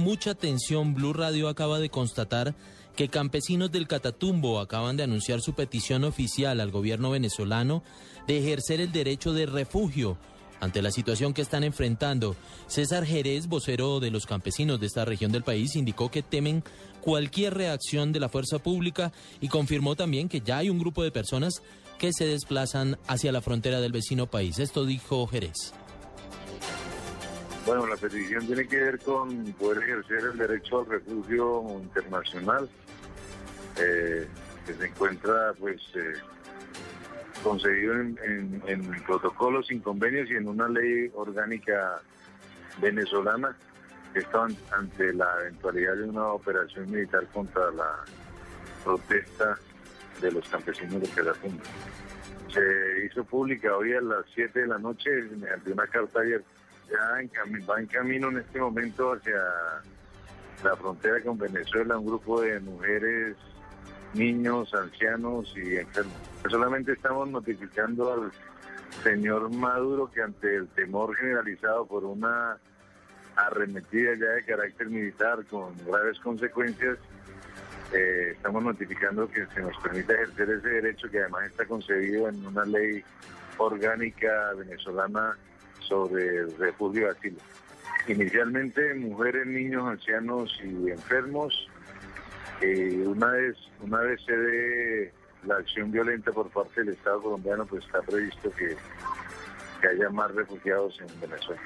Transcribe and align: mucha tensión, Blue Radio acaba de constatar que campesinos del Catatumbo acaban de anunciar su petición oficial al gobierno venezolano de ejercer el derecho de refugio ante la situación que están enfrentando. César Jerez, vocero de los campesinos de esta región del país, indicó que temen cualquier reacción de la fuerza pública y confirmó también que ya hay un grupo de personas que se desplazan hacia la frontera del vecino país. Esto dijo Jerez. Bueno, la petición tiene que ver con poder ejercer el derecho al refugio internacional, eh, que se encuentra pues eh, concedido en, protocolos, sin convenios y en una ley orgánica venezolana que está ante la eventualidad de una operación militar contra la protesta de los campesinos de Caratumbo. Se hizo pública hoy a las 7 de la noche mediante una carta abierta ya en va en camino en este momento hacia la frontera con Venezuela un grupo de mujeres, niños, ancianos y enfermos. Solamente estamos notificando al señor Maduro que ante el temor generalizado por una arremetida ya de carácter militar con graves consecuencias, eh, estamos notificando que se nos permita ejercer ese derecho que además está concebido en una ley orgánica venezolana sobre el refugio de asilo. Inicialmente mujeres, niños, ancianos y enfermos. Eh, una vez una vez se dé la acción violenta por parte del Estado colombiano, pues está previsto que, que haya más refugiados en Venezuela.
mucha 0.00 0.34
tensión, 0.34 0.94
Blue 0.94 1.12
Radio 1.12 1.48
acaba 1.48 1.78
de 1.78 1.90
constatar 1.90 2.54
que 2.96 3.08
campesinos 3.08 3.70
del 3.70 3.86
Catatumbo 3.86 4.58
acaban 4.58 4.96
de 4.96 5.04
anunciar 5.04 5.40
su 5.40 5.54
petición 5.54 6.04
oficial 6.04 6.60
al 6.60 6.70
gobierno 6.70 7.10
venezolano 7.10 7.82
de 8.26 8.38
ejercer 8.38 8.80
el 8.80 8.92
derecho 8.92 9.32
de 9.32 9.46
refugio 9.46 10.18
ante 10.60 10.82
la 10.82 10.90
situación 10.90 11.32
que 11.32 11.42
están 11.42 11.64
enfrentando. 11.64 12.36
César 12.66 13.06
Jerez, 13.06 13.46
vocero 13.46 14.00
de 14.00 14.10
los 14.10 14.26
campesinos 14.26 14.80
de 14.80 14.86
esta 14.86 15.04
región 15.04 15.32
del 15.32 15.42
país, 15.42 15.76
indicó 15.76 16.10
que 16.10 16.22
temen 16.22 16.62
cualquier 17.00 17.54
reacción 17.54 18.12
de 18.12 18.20
la 18.20 18.28
fuerza 18.28 18.58
pública 18.58 19.12
y 19.40 19.48
confirmó 19.48 19.96
también 19.96 20.28
que 20.28 20.40
ya 20.40 20.58
hay 20.58 20.68
un 20.68 20.78
grupo 20.78 21.02
de 21.02 21.10
personas 21.10 21.62
que 21.98 22.12
se 22.12 22.26
desplazan 22.26 22.98
hacia 23.06 23.32
la 23.32 23.40
frontera 23.40 23.80
del 23.80 23.92
vecino 23.92 24.26
país. 24.26 24.58
Esto 24.58 24.84
dijo 24.84 25.26
Jerez. 25.26 25.72
Bueno, 27.66 27.86
la 27.86 27.96
petición 27.96 28.46
tiene 28.46 28.66
que 28.66 28.76
ver 28.76 28.98
con 29.00 29.52
poder 29.52 29.82
ejercer 29.82 30.30
el 30.32 30.38
derecho 30.38 30.80
al 30.80 30.86
refugio 30.86 31.62
internacional, 31.82 32.68
eh, 33.78 34.26
que 34.66 34.74
se 34.74 34.86
encuentra 34.86 35.52
pues 35.58 35.80
eh, 35.94 36.14
concedido 37.42 37.94
en, 37.94 39.02
protocolos, 39.06 39.66
sin 39.66 39.80
convenios 39.80 40.30
y 40.30 40.36
en 40.36 40.48
una 40.48 40.68
ley 40.68 41.10
orgánica 41.14 42.00
venezolana 42.80 43.54
que 44.14 44.20
está 44.20 44.46
ante 44.72 45.12
la 45.12 45.28
eventualidad 45.42 45.96
de 45.96 46.04
una 46.04 46.28
operación 46.28 46.90
militar 46.90 47.26
contra 47.32 47.70
la 47.72 48.04
protesta 48.84 49.58
de 50.20 50.32
los 50.32 50.48
campesinos 50.48 51.00
de 51.02 51.08
Caratumbo. 51.08 51.62
Se 52.52 53.06
hizo 53.06 53.22
pública 53.24 53.76
hoy 53.76 53.92
a 53.92 54.00
las 54.00 54.24
7 54.34 54.60
de 54.60 54.66
la 54.66 54.78
noche 54.78 55.10
mediante 55.36 55.72
una 55.72 55.86
carta 55.86 56.20
abierta 56.20 56.48
ya 56.90 57.20
en 57.20 57.30
va 57.68 57.80
en 57.80 57.86
camino 57.86 58.28
en 58.28 58.38
este 58.38 58.60
momento 58.60 59.12
hacia 59.12 59.40
la 60.64 60.76
frontera 60.76 61.20
con 61.22 61.38
Venezuela 61.38 61.98
un 61.98 62.06
grupo 62.06 62.40
de 62.40 62.60
mujeres, 62.60 63.36
niños, 64.14 64.74
ancianos 64.74 65.52
y 65.56 65.76
enfermos. 65.76 66.14
Solamente 66.48 66.92
estamos 66.92 67.28
notificando 67.30 68.12
al 68.12 68.32
señor 69.02 69.50
Maduro 69.54 70.10
que 70.10 70.22
ante 70.22 70.56
el 70.56 70.68
temor 70.68 71.14
generalizado 71.16 71.86
por 71.86 72.04
una 72.04 72.58
arremetida 73.36 74.14
ya 74.14 74.26
de 74.26 74.44
carácter 74.44 74.88
militar 74.88 75.44
con 75.46 75.74
graves 75.86 76.18
consecuencias, 76.20 76.98
eh, 77.92 78.32
estamos 78.32 78.62
notificando 78.62 79.28
que 79.28 79.46
se 79.46 79.60
nos 79.60 79.76
permita 79.78 80.14
ejercer 80.14 80.50
ese 80.50 80.68
derecho 80.68 81.10
que 81.10 81.20
además 81.20 81.44
está 81.44 81.64
concebido 81.64 82.28
en 82.28 82.46
una 82.46 82.64
ley 82.64 83.02
orgánica 83.58 84.52
venezolana 84.56 85.36
sobre 85.90 86.38
el 86.38 86.56
refugio 86.56 87.06
de 87.06 87.10
asilo. 87.10 87.36
Inicialmente 88.08 88.94
mujeres, 88.94 89.46
niños, 89.46 89.86
ancianos 89.86 90.58
y 90.64 90.90
enfermos. 90.90 91.68
Eh, 92.62 93.02
una 93.06 93.26
vez 93.32 93.56
una 93.80 93.98
vez 94.00 94.20
se 94.24 94.36
dé 94.36 95.12
la 95.44 95.56
acción 95.56 95.90
violenta 95.90 96.32
por 96.32 96.48
parte 96.50 96.80
del 96.80 96.94
Estado 96.94 97.22
colombiano, 97.22 97.66
pues 97.66 97.84
está 97.84 98.00
previsto 98.02 98.50
que, 98.52 98.76
que 99.80 99.88
haya 99.88 100.10
más 100.10 100.34
refugiados 100.34 100.98
en 101.00 101.20
Venezuela. 101.20 101.60